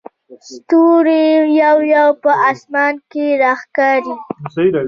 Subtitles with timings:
[0.49, 1.25] ستوري
[1.63, 4.15] یو یو په اسمان کې راښکاري.